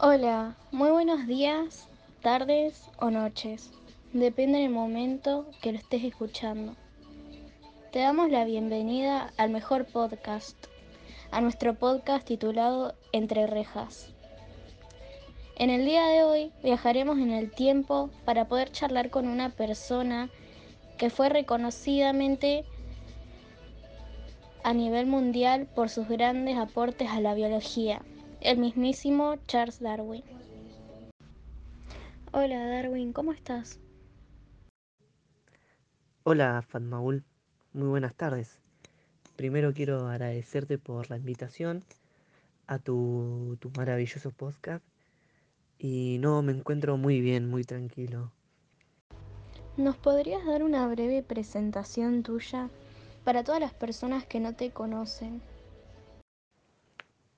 Hola, 0.00 0.56
muy 0.72 0.90
buenos 0.90 1.24
días, 1.28 1.86
tardes 2.20 2.90
o 2.98 3.10
noches. 3.10 3.70
Depende 4.12 4.58
del 4.58 4.70
momento 4.70 5.46
que 5.62 5.70
lo 5.70 5.78
estés 5.78 6.02
escuchando. 6.02 6.74
Te 7.92 8.00
damos 8.00 8.28
la 8.28 8.44
bienvenida 8.44 9.32
al 9.36 9.50
mejor 9.50 9.86
podcast, 9.86 10.56
a 11.30 11.40
nuestro 11.40 11.74
podcast 11.74 12.26
titulado 12.26 12.96
Entre 13.12 13.46
Rejas. 13.46 14.12
En 15.54 15.70
el 15.70 15.84
día 15.84 16.04
de 16.08 16.24
hoy 16.24 16.52
viajaremos 16.64 17.18
en 17.18 17.30
el 17.30 17.52
tiempo 17.52 18.10
para 18.24 18.48
poder 18.48 18.72
charlar 18.72 19.10
con 19.10 19.28
una 19.28 19.50
persona 19.50 20.28
que 20.98 21.08
fue 21.08 21.28
reconocidamente 21.28 22.64
a 24.64 24.74
nivel 24.74 25.06
mundial 25.06 25.68
por 25.72 25.88
sus 25.88 26.08
grandes 26.08 26.58
aportes 26.58 27.10
a 27.10 27.20
la 27.20 27.34
biología, 27.34 28.02
el 28.44 28.58
mismísimo 28.58 29.36
Charles 29.46 29.80
Darwin. 29.80 30.22
Hola 32.30 32.66
Darwin, 32.66 33.14
¿cómo 33.14 33.32
estás? 33.32 33.80
Hola 36.24 36.60
Fatmaul, 36.60 37.24
muy 37.72 37.88
buenas 37.88 38.14
tardes. 38.14 38.58
Primero 39.36 39.72
quiero 39.72 40.08
agradecerte 40.08 40.76
por 40.76 41.08
la 41.08 41.16
invitación 41.16 41.84
a 42.66 42.78
tu, 42.78 43.56
tu 43.60 43.70
maravilloso 43.78 44.30
podcast 44.30 44.84
y 45.78 46.18
no, 46.20 46.42
me 46.42 46.52
encuentro 46.52 46.98
muy 46.98 47.22
bien, 47.22 47.48
muy 47.48 47.64
tranquilo. 47.64 48.30
¿Nos 49.78 49.96
podrías 49.96 50.44
dar 50.44 50.62
una 50.62 50.86
breve 50.86 51.22
presentación 51.22 52.22
tuya 52.22 52.68
para 53.24 53.42
todas 53.42 53.60
las 53.62 53.72
personas 53.72 54.26
que 54.26 54.38
no 54.38 54.54
te 54.54 54.70
conocen? 54.70 55.40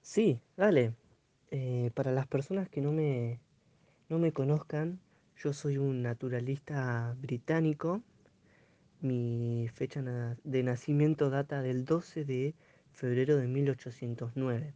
Sí, 0.07 0.41
dale. 0.57 0.95
Eh, 1.51 1.91
para 1.95 2.13
las 2.13 2.29
personas 2.29 2.69
que 2.69 2.81
no 2.81 2.93
me, 2.93 3.41
no 4.09 4.21
me 4.21 4.33
conozcan, 4.33 5.01
yo 5.37 5.53
soy 5.53 5.79
un 5.79 6.01
naturalista 6.01 7.17
británico. 7.19 8.03
Mi 9.01 9.69
fecha 9.75 10.03
de 10.45 10.63
nacimiento 10.63 11.29
data 11.29 11.61
del 11.61 11.85
12 11.85 12.25
de 12.25 12.55
febrero 12.93 13.37
de 13.37 13.49
1809. 13.49 14.75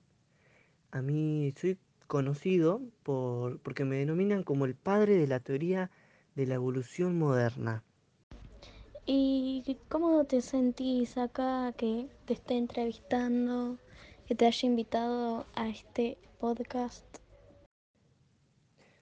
A 0.90 1.00
mí 1.00 1.54
soy 1.56 1.78
conocido 2.08 2.82
por, 3.04 3.60
porque 3.60 3.84
me 3.84 3.98
denominan 3.98 4.42
como 4.42 4.64
el 4.64 4.74
padre 4.74 5.16
de 5.16 5.28
la 5.28 5.38
teoría 5.38 5.92
de 6.34 6.46
la 6.46 6.56
evolución 6.56 7.16
moderna. 7.16 7.84
¿Y 9.06 9.78
cómo 9.88 10.24
te 10.24 10.42
sentís 10.42 11.16
acá 11.16 11.72
que 11.76 12.08
te 12.26 12.34
esté 12.34 12.58
entrevistando, 12.58 13.78
que 14.30 14.36
te 14.36 14.46
haya 14.46 14.68
invitado 14.68 15.44
a 15.56 15.68
este 15.68 16.16
podcast? 16.38 17.04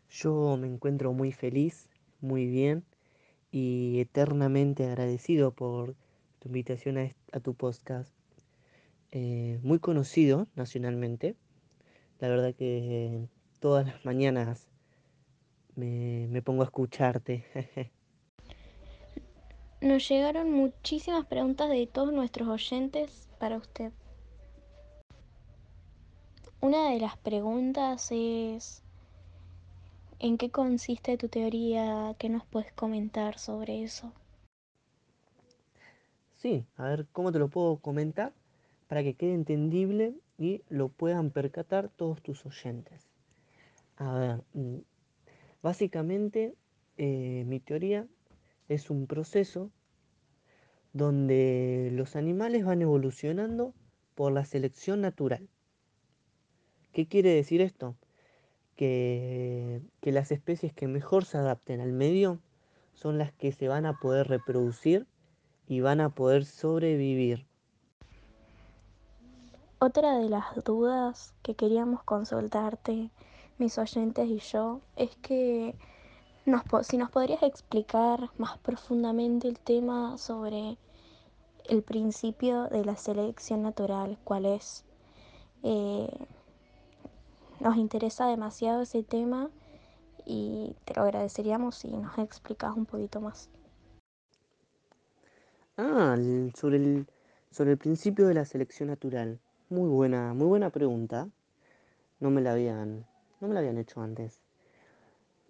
Yo 0.09 0.57
me 0.57 0.67
encuentro 0.67 1.13
muy 1.13 1.33
feliz, 1.33 1.91
muy 2.23 2.47
bien 2.47 2.87
y 3.51 4.01
eternamente 4.01 4.87
agradecido 4.87 5.51
por 5.51 5.97
tu 6.39 6.49
invitación 6.49 7.13
a, 7.31 7.41
tu 7.41 7.53
podcast. 7.53 8.11
Eh, 9.11 9.61
muy 9.63 9.79
conocido 9.81 10.47
nacionalmente. 10.57 11.37
La 12.21 12.29
verdad 12.31 12.55
que 12.55 13.29
todas 13.61 13.85
las 13.85 14.03
mañanas 14.07 14.67
me, 15.77 16.27
me 16.31 16.41
pongo 16.41 16.63
a 16.63 16.65
escucharte. 16.65 17.45
Nos 19.83 20.09
llegaron 20.09 20.51
muchísimas 20.51 21.27
preguntas 21.27 21.69
de 21.69 21.87
todos 21.87 22.15
nuestros 22.15 22.49
oyentes 22.49 23.29
para 23.39 23.59
usted. 23.59 23.93
Una 26.61 26.91
de 26.91 26.99
las 26.99 27.17
preguntas 27.17 28.09
es, 28.11 28.83
¿en 30.19 30.37
qué 30.39 30.51
consiste 30.51 31.17
tu 31.17 31.29
teoría? 31.29 32.17
¿Qué 32.19 32.29
nos 32.29 32.45
puedes 32.47 32.73
comentar 32.73 33.39
sobre 33.39 33.85
eso? 33.85 34.13
Sí, 36.33 36.65
a 36.77 36.89
ver 36.89 37.07
cómo 37.13 37.31
te 37.31 37.39
lo 37.39 37.47
puedo 37.47 37.77
comentar 37.77 38.33
para 38.89 39.05
que 39.05 39.15
quede 39.15 39.35
entendible 39.35 40.15
y 40.37 40.63
lo 40.69 40.89
puedan 40.89 41.31
percatar 41.31 41.91
todos 41.91 42.23
tus 42.23 42.45
oyentes. 42.45 43.09
A 43.97 44.19
ver, 44.19 44.41
mm, 44.55 44.79
básicamente 45.63 46.57
eh, 46.97 47.45
mi 47.47 47.61
teoría 47.61 48.09
es 48.69 48.91
un 48.91 49.07
proceso 49.07 49.71
donde 50.93 51.91
los 51.93 52.17
animales 52.17 52.65
van 52.65 52.83
evolucionando 52.83 53.75
por 54.17 54.33
la 54.33 54.45
selección 54.45 55.01
natural. 55.01 55.49
¿Qué 56.93 57.07
quiere 57.07 57.35
decir 57.35 57.61
esto? 57.61 57.95
Que, 58.77 59.83
que 60.01 60.13
las 60.13 60.31
especies 60.31 60.73
que 60.73 60.87
mejor 60.87 61.25
se 61.25 61.39
adapten 61.39 61.81
al 61.81 61.93
medio 61.93 62.39
son 62.95 63.19
las 63.19 63.33
que 63.33 63.53
se 63.53 63.69
van 63.69 63.87
a 63.87 63.99
poder 63.99 64.29
reproducir 64.29 65.07
y 65.69 65.81
van 65.81 66.01
a 66.01 66.11
poder 66.11 66.45
sobrevivir. 66.45 67.47
Otra 69.81 70.19
de 70.19 70.29
las 70.29 70.65
dudas 70.65 71.35
que 71.43 71.55
queríamos 71.55 72.03
consultarte, 72.03 73.11
mis 73.59 73.79
oyentes 73.79 74.29
y 74.29 74.39
yo, 74.39 74.81
es 74.97 75.15
que 75.17 75.77
nos, 76.47 76.63
si 76.87 76.97
nos 76.97 77.11
podrías 77.11 77.43
explicar 77.45 78.31
más 78.39 78.59
profundamente 78.59 79.47
el 79.47 79.59
tema 79.61 80.19
sobre 80.19 80.79
el 81.69 81.83
principio 81.83 82.65
de 82.65 82.85
la 82.85 82.97
selección 82.97 83.63
natural, 83.63 84.19
cuál 84.25 84.47
es. 84.47 84.85
Eh, 85.63 86.09
nos 87.61 87.77
interesa 87.77 88.27
demasiado 88.27 88.83
ese 88.83 89.03
tema 89.03 89.51
y 90.25 90.77
te 90.85 90.95
lo 90.95 91.03
agradeceríamos 91.03 91.77
si 91.77 91.89
nos 91.89 92.19
explicas 92.19 92.77
un 92.77 92.87
poquito 92.87 93.21
más. 93.21 93.49
Ah, 95.77 96.17
sobre 96.55 96.77
el, 96.77 97.07
sobre 97.51 97.73
el 97.73 97.79
principio 97.79 98.27
de 98.27 98.35
la 98.35 98.45
selección 98.45 98.89
natural. 98.89 99.41
Muy 99.71 99.89
buena, 99.89 100.35
muy 100.35 100.47
buena 100.47 100.71
pregunta. 100.71 101.29
No 102.21 102.31
me 102.31 102.41
la 102.41 102.53
habían, 102.53 103.07
no 103.41 103.49
me 103.49 103.55
la 103.55 103.61
habían 103.61 103.79
hecho 103.79 104.01
antes. 104.01 104.41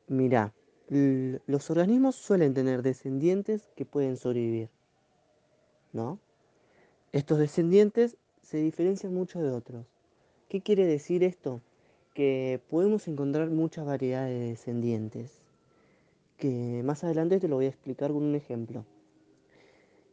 Mira, 0.06 0.52
los 0.88 1.70
organismos 1.70 2.16
suelen 2.16 2.54
tener 2.54 2.82
descendientes 2.82 3.68
que 3.76 3.84
pueden 3.84 4.16
sobrevivir, 4.16 4.70
¿no? 5.92 6.18
Estos 7.12 7.38
descendientes 7.38 8.16
se 8.42 8.58
diferencian 8.58 9.12
mucho 9.12 9.40
de 9.40 9.50
otros. 9.50 9.86
¿Qué 10.48 10.62
quiere 10.62 10.86
decir 10.86 11.22
esto? 11.24 11.60
Que 12.18 12.60
podemos 12.68 13.06
encontrar 13.06 13.48
mucha 13.48 13.84
variedad 13.84 14.26
de 14.26 14.40
descendientes, 14.40 15.40
que 16.36 16.82
más 16.84 17.04
adelante 17.04 17.38
te 17.38 17.46
lo 17.46 17.54
voy 17.54 17.66
a 17.66 17.68
explicar 17.68 18.10
con 18.10 18.24
un 18.24 18.34
ejemplo. 18.34 18.84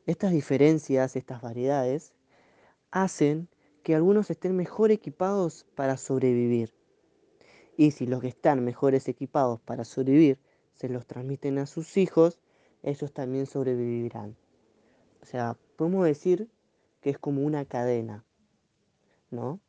Estas 0.06 0.32
diferencias, 0.32 1.16
estas 1.16 1.42
variedades, 1.42 2.14
hacen 2.92 3.48
que 3.82 3.96
algunos 3.96 4.30
estén 4.30 4.56
mejor 4.56 4.92
equipados 4.92 5.66
para 5.74 5.98
sobrevivir. 5.98 6.76
Y 7.76 7.90
si 7.90 8.06
los 8.06 8.22
que 8.22 8.28
están 8.28 8.64
mejores 8.64 9.08
equipados 9.08 9.60
para 9.62 9.84
sobrevivir 9.84 10.38
se 10.76 10.90
los 10.90 11.08
transmiten 11.08 11.58
a 11.58 11.66
sus 11.66 11.98
hijos, 11.98 12.40
ellos 12.84 13.14
también 13.14 13.48
sobrevivirán. 13.48 14.36
O 15.24 15.26
sea, 15.26 15.58
podemos 15.76 16.06
decir 16.06 16.50
que 17.02 17.10
es 17.10 17.18
como 17.18 17.42
una 17.42 17.66
cadena, 17.66 18.24
¿no? 19.32 19.60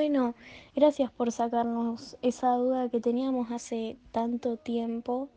Bueno, 0.00 0.34
gracias 0.74 1.10
por 1.10 1.30
sacarnos 1.30 2.16
esa 2.22 2.52
duda 2.54 2.88
que 2.88 3.00
teníamos 3.00 3.50
hace 3.50 3.98
tanto 4.12 4.56
tiempo, 4.56 5.28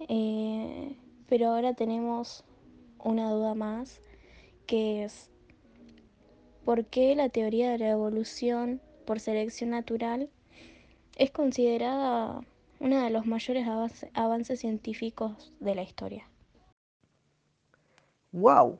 eh, 0.00 0.94
pero 1.30 1.48
ahora 1.48 1.72
tenemos 1.72 2.44
una 3.02 3.30
duda 3.30 3.54
más, 3.54 4.02
que 4.66 5.02
es 5.04 5.30
por 6.66 6.84
qué 6.84 7.16
la 7.16 7.30
teoría 7.30 7.70
de 7.70 7.78
la 7.78 7.88
evolución 7.88 8.82
por 9.06 9.18
selección 9.18 9.70
natural 9.70 10.28
es 11.16 11.30
considerada 11.30 12.42
uno 12.80 13.02
de 13.02 13.08
los 13.08 13.24
mayores 13.24 13.66
avance- 13.66 14.10
avances 14.12 14.60
científicos 14.60 15.54
de 15.58 15.74
la 15.74 15.82
historia. 15.82 16.28
¡Wow! 18.32 18.78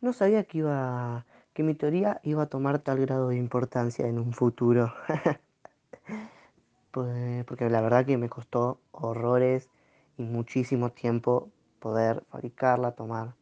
No 0.00 0.14
sabía 0.14 0.44
que 0.44 0.58
iba 0.58 1.26
que 1.54 1.62
mi 1.62 1.74
teoría 1.74 2.20
iba 2.24 2.42
a 2.42 2.46
tomar 2.46 2.80
tal 2.80 2.98
grado 3.00 3.28
de 3.28 3.36
importancia 3.36 4.06
en 4.06 4.18
un 4.18 4.32
futuro. 4.32 4.92
Pues, 6.90 7.44
porque 7.46 7.68
la 7.68 7.80
verdad 7.80 8.06
que 8.06 8.16
me 8.16 8.28
costó 8.28 8.78
horrores 8.92 9.68
y 10.16 10.22
muchísimo 10.22 10.92
tiempo 10.92 11.50
poder 11.80 12.22
fabricarla, 12.30 12.92
tomar 12.92 13.34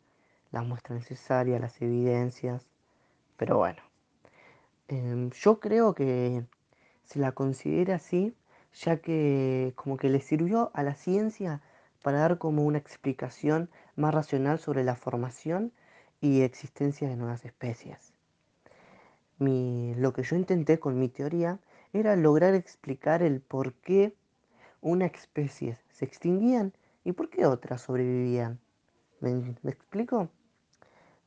las 0.52 0.64
muestras 0.64 1.00
necesarias, 1.00 1.60
las 1.60 1.82
evidencias. 1.82 2.66
Pero 3.36 3.58
bueno, 3.58 3.82
em, 4.88 5.28
yo 5.32 5.60
creo 5.60 5.94
que 5.94 6.46
se 7.04 7.18
la 7.18 7.32
considera 7.32 7.96
así, 7.96 8.34
ya 8.72 8.96
que 8.96 9.74
como 9.76 9.98
que 9.98 10.08
le 10.08 10.22
sirvió 10.22 10.70
a 10.72 10.82
la 10.82 10.94
ciencia 10.94 11.60
para 12.02 12.20
dar 12.20 12.38
como 12.38 12.64
una 12.64 12.78
explicación 12.78 13.68
más 13.96 14.14
racional 14.14 14.60
sobre 14.60 14.82
la 14.82 14.96
formación 14.96 15.72
y 16.22 16.40
existencia 16.42 17.08
de 17.08 17.16
nuevas 17.16 17.44
especies. 17.44 18.14
Mi- 19.38 19.94
lo 19.96 20.12
que 20.14 20.22
yo 20.22 20.36
intenté 20.36 20.78
con 20.78 20.98
mi 20.98 21.08
teoría 21.10 21.58
era 21.92 22.16
lograr 22.16 22.54
explicar 22.54 23.22
el 23.22 23.40
por 23.40 23.74
qué 23.74 24.14
una 24.80 25.06
especie 25.06 25.78
se 25.90 26.04
extinguían 26.04 26.72
y 27.04 27.12
por 27.12 27.28
qué 27.28 27.46
otras 27.46 27.82
sobrevivían. 27.82 28.60
¿Me, 29.20 29.34
me 29.62 29.70
explico? 29.72 30.30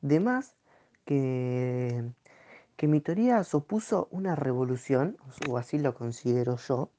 De 0.02 0.20
más 0.20 0.54
que, 1.04 2.04
que 2.76 2.88
mi 2.88 3.00
teoría 3.00 3.44
supuso 3.44 4.08
una 4.10 4.36
revolución, 4.36 5.18
o 5.48 5.58
así 5.58 5.78
lo 5.78 5.94
considero 5.94 6.56
yo, 6.56 6.90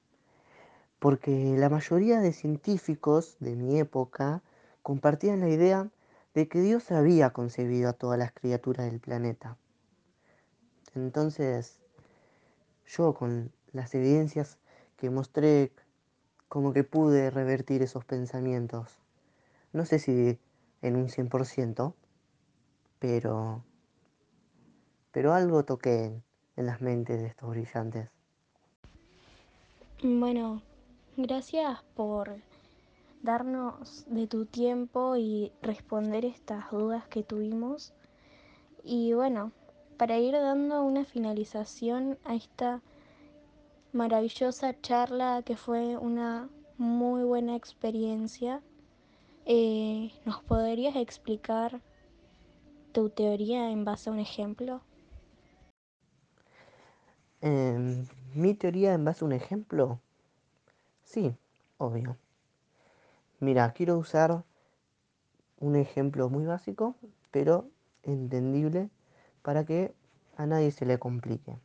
porque 0.99 1.55
la 1.57 1.69
mayoría 1.69 2.19
de 2.19 2.33
científicos 2.33 3.37
de 3.39 3.55
mi 3.55 3.79
época 3.79 4.41
compartían 4.83 5.39
la 5.41 5.49
idea 5.49 5.89
de 6.37 6.47
que 6.47 6.61
Dios 6.61 6.91
había 6.91 7.31
concebido 7.31 7.89
a 7.89 7.93
todas 7.93 8.19
las 8.19 8.31
criaturas 8.31 8.85
del 8.85 8.99
planeta. 8.99 9.57
Entonces, 10.93 11.79
yo 12.85 13.15
con 13.15 13.51
las 13.73 13.95
evidencias 13.95 14.59
que 14.97 15.09
mostré, 15.09 15.71
como 16.47 16.73
que 16.73 16.83
pude 16.83 17.31
revertir 17.31 17.81
esos 17.81 18.05
pensamientos. 18.05 18.99
No 19.73 19.83
sé 19.87 19.97
si 19.97 20.37
en 20.83 20.95
un 20.97 21.09
100%, 21.09 21.95
pero, 22.99 23.63
pero 25.11 25.33
algo 25.33 25.65
toqué 25.65 26.05
en, 26.05 26.23
en 26.55 26.67
las 26.67 26.81
mentes 26.81 27.19
de 27.19 27.29
estos 27.29 27.49
brillantes. 27.49 28.11
Bueno, 30.03 30.61
gracias 31.15 31.81
por 31.95 32.35
darnos 33.21 34.05
de 34.07 34.27
tu 34.27 34.45
tiempo 34.45 35.15
y 35.17 35.51
responder 35.61 36.25
estas 36.25 36.71
dudas 36.71 37.07
que 37.07 37.23
tuvimos. 37.23 37.93
Y 38.83 39.13
bueno, 39.13 39.51
para 39.97 40.17
ir 40.17 40.33
dando 40.33 40.83
una 40.83 41.05
finalización 41.05 42.17
a 42.23 42.35
esta 42.35 42.81
maravillosa 43.91 44.79
charla 44.81 45.41
que 45.43 45.57
fue 45.57 45.97
una 45.97 46.49
muy 46.77 47.23
buena 47.23 47.55
experiencia, 47.55 48.61
eh, 49.45 50.11
¿nos 50.25 50.43
podrías 50.43 50.95
explicar 50.95 51.81
tu 52.91 53.09
teoría 53.09 53.71
en 53.71 53.85
base 53.85 54.09
a 54.09 54.13
un 54.13 54.19
ejemplo? 54.19 54.81
Eh, 57.41 58.05
¿Mi 58.33 58.53
teoría 58.53 58.93
en 58.93 59.05
base 59.05 59.23
a 59.23 59.27
un 59.27 59.33
ejemplo? 59.33 59.99
Sí, 61.03 61.35
obvio. 61.77 62.17
Mira, 63.39 63.71
quiero 63.73 63.97
usar 63.97 64.43
un 65.59 65.75
ejemplo 65.75 66.29
muy 66.29 66.45
básico, 66.45 66.95
pero 67.29 67.69
entendible 68.03 68.89
para 69.43 69.63
que 69.65 69.93
a 70.37 70.45
nadie 70.45 70.71
se 70.71 70.85
le 70.85 70.97
complique. 70.97 71.59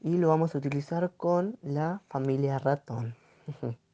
Y 0.00 0.18
lo 0.18 0.28
vamos 0.28 0.54
a 0.54 0.58
utilizar 0.58 1.10
con 1.16 1.58
la 1.62 2.00
familia 2.08 2.58
ratón. 2.58 3.16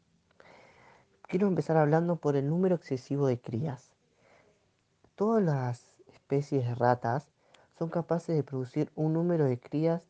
quiero 1.23 1.47
empezar 1.47 1.77
hablando 1.79 2.17
por 2.17 2.37
el 2.37 2.49
número 2.49 2.77
excesivo 2.77 3.27
de 3.27 3.41
crías. 3.41 3.91
Todas 5.15 5.43
las 5.43 5.95
especies 6.13 6.67
de 6.67 6.75
ratas 6.75 7.29
son 7.79 7.89
capaces 7.89 8.37
de 8.37 8.43
producir 8.43 8.93
un 8.95 9.15
número 9.15 9.47
de 9.47 9.59
crías 9.59 10.03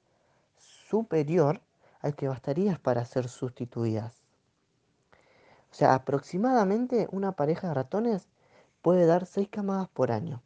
superior 0.59 1.61
al 2.00 2.15
que 2.17 2.29
bastaría 2.29 2.81
para 2.82 3.05
ser 3.05 3.29
sustituidas. 3.29 4.24
O 5.75 5.76
sea, 5.76 5.94
aproximadamente 5.94 7.09
una 7.11 7.32
pareja 7.32 7.67
de 7.67 7.75
ratones 7.75 8.29
puede 8.81 9.06
dar 9.06 9.26
6 9.26 9.49
camadas 9.49 9.88
por 9.88 10.12
año. 10.12 10.41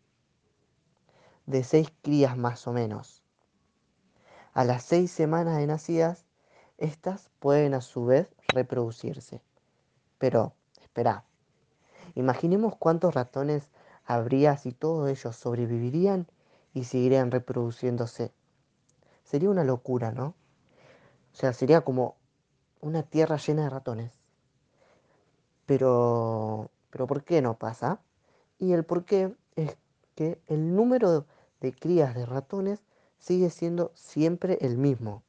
De 1.44 1.64
6 1.64 1.92
crías 2.00 2.38
más 2.38 2.66
o 2.66 2.72
menos. 2.72 3.22
A 4.54 4.64
las 4.64 4.84
6 4.84 5.10
semanas 5.10 5.58
de 5.58 5.66
nacidas, 5.66 6.24
estas 6.78 7.28
pueden 7.40 7.74
a 7.74 7.82
su 7.82 8.06
vez 8.06 8.34
reproducirse. 8.48 9.42
Pero, 10.16 10.54
espera, 10.80 11.24
imaginemos 12.14 12.74
cuántos 12.76 13.12
ratones 13.12 13.68
habría 14.06 14.56
si 14.56 14.72
todos 14.72 15.10
ellos 15.10 15.36
sobrevivirían 15.36 16.26
y 16.72 16.84
seguirían 16.84 17.32
reproduciéndose. 17.32 18.32
Sería 19.24 19.50
una 19.50 19.64
locura, 19.64 20.10
¿no? 20.10 20.28
O 20.28 21.36
sea, 21.36 21.52
sería 21.52 21.82
como 21.82 22.16
una 22.80 23.02
tierra 23.02 23.36
llena 23.36 23.64
de 23.64 23.68
ratones. 23.68 24.17
Pero, 25.68 26.70
pero 26.88 27.06
¿por 27.06 27.24
qué 27.24 27.42
no 27.42 27.58
pasa? 27.58 28.00
Y 28.58 28.72
el 28.72 28.84
por 28.84 29.04
qué 29.04 29.34
es 29.54 29.76
que 30.14 30.40
el 30.46 30.74
número 30.74 31.26
de 31.60 31.74
crías 31.74 32.14
de 32.14 32.24
ratones 32.24 32.80
sigue 33.18 33.50
siendo 33.50 33.92
siempre 33.94 34.56
el 34.62 34.78
mismo, 34.78 35.22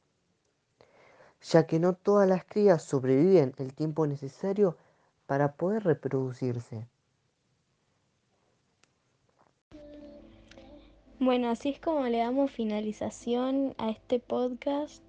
ya 1.42 1.66
que 1.66 1.78
no 1.78 1.92
todas 1.92 2.26
las 2.26 2.46
crías 2.46 2.82
sobreviven 2.82 3.52
el 3.58 3.74
tiempo 3.74 4.06
necesario 4.06 4.78
para 5.26 5.52
poder 5.52 5.84
reproducirse. 5.84 6.86
Bueno, 11.18 11.50
así 11.50 11.68
es 11.68 11.80
como 11.80 12.04
le 12.04 12.16
damos 12.16 12.50
finalización 12.50 13.74
a 13.76 13.90
este 13.90 14.20
podcast. 14.20 15.02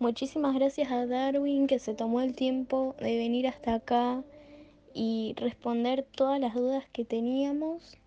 Muchísimas 0.00 0.54
gracias 0.54 0.92
a 0.92 1.06
Darwin 1.06 1.66
que 1.66 1.78
se 1.78 1.94
tomó 1.94 2.20
el 2.20 2.34
tiempo 2.34 2.94
de 2.98 3.16
venir 3.16 3.48
hasta 3.48 3.76
acá 3.76 4.22
y 4.96 5.34
responder 5.36 6.06
todas 6.10 6.40
las 6.40 6.54
dudas 6.54 6.84
que 6.90 7.04
teníamos 7.04 7.98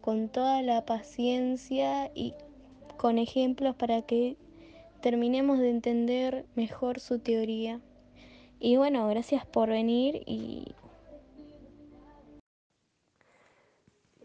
con 0.00 0.28
toda 0.28 0.60
la 0.62 0.84
paciencia 0.84 2.10
y 2.14 2.34
con 2.96 3.18
ejemplos 3.18 3.76
para 3.76 4.02
que 4.02 4.36
terminemos 5.00 5.60
de 5.60 5.70
entender 5.70 6.44
mejor 6.56 6.98
su 6.98 7.20
teoría. 7.20 7.80
Y 8.58 8.76
bueno, 8.76 9.08
gracias 9.08 9.46
por 9.46 9.68
venir 9.68 10.22
y... 10.26 10.74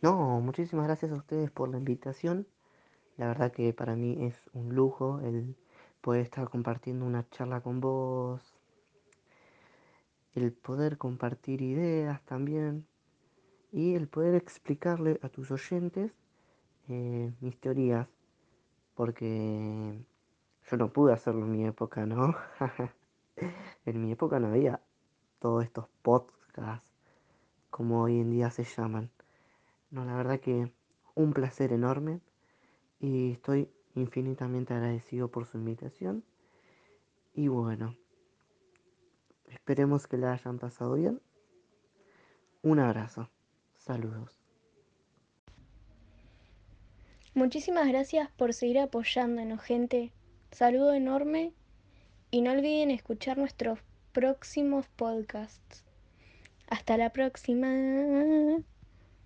No, 0.01 0.41
muchísimas 0.41 0.87
gracias 0.87 1.11
a 1.11 1.15
ustedes 1.15 1.51
por 1.51 1.69
la 1.69 1.77
invitación. 1.77 2.47
La 3.17 3.27
verdad 3.27 3.51
que 3.51 3.73
para 3.73 3.95
mí 3.95 4.17
es 4.25 4.35
un 4.53 4.73
lujo 4.73 5.19
el 5.19 5.55
poder 6.01 6.21
estar 6.21 6.49
compartiendo 6.49 7.05
una 7.05 7.29
charla 7.29 7.61
con 7.61 7.79
vos, 7.79 8.50
el 10.35 10.53
poder 10.53 10.97
compartir 10.97 11.61
ideas 11.61 12.21
también 12.23 12.85
y 13.71 13.95
el 13.95 14.07
poder 14.07 14.35
explicarle 14.35 15.19
a 15.21 15.29
tus 15.29 15.51
oyentes 15.51 16.11
eh, 16.89 17.33
mis 17.39 17.57
teorías, 17.59 18.07
porque 18.95 20.03
yo 20.69 20.77
no 20.77 20.91
pude 20.91 21.13
hacerlo 21.13 21.45
en 21.45 21.51
mi 21.51 21.65
época, 21.65 22.05
¿no? 22.05 22.35
en 23.85 24.01
mi 24.01 24.11
época 24.11 24.39
no 24.39 24.47
había 24.47 24.81
todos 25.39 25.63
estos 25.63 25.87
podcasts 26.01 26.85
como 27.69 28.03
hoy 28.03 28.19
en 28.19 28.31
día 28.31 28.51
se 28.51 28.63
llaman. 28.63 29.09
No, 29.89 30.05
la 30.05 30.15
verdad 30.15 30.39
que 30.39 30.71
un 31.15 31.33
placer 31.33 31.73
enorme 31.73 32.21
y 32.99 33.31
estoy 33.31 33.69
infinitamente 33.95 34.73
agradecido 34.73 35.29
por 35.29 35.45
su 35.45 35.57
invitación. 35.57 36.23
Y 37.33 37.47
bueno, 37.47 37.95
esperemos 39.53 40.07
que 40.07 40.17
la 40.17 40.33
hayan 40.33 40.59
pasado 40.59 40.95
bien. 40.95 41.21
Un 42.61 42.79
abrazo. 42.79 43.29
Saludos. 43.77 44.41
Muchísimas 47.33 47.87
gracias 47.87 48.29
por 48.31 48.53
seguir 48.53 48.79
apoyándonos, 48.79 49.61
gente. 49.61 50.11
Saludo 50.51 50.93
enorme 50.93 51.53
y 52.29 52.41
no 52.41 52.51
olviden 52.51 52.91
escuchar 52.91 53.37
nuestros 53.37 53.79
próximos 54.11 54.87
podcasts. 54.89 55.85
Hasta 56.67 56.97
la 56.97 57.11
próxima. 57.11 58.61